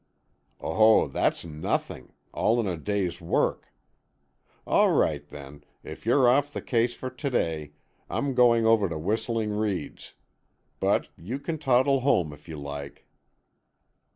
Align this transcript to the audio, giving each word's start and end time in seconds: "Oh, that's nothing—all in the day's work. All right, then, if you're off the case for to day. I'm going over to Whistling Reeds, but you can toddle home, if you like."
"Oh, 0.59 1.05
that's 1.05 1.45
nothing—all 1.45 2.59
in 2.59 2.65
the 2.65 2.75
day's 2.75 3.21
work. 3.21 3.67
All 4.65 4.89
right, 4.93 5.23
then, 5.29 5.63
if 5.83 6.07
you're 6.07 6.27
off 6.27 6.51
the 6.53 6.59
case 6.63 6.95
for 6.95 7.11
to 7.11 7.29
day. 7.29 7.73
I'm 8.09 8.33
going 8.33 8.65
over 8.65 8.89
to 8.89 8.97
Whistling 8.97 9.51
Reeds, 9.55 10.15
but 10.79 11.09
you 11.19 11.37
can 11.37 11.59
toddle 11.59 11.99
home, 11.99 12.33
if 12.33 12.49
you 12.49 12.57
like." 12.57 13.05